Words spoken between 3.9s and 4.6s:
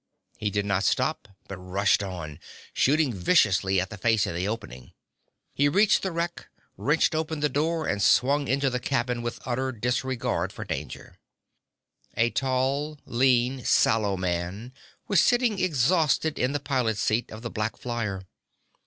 the face in the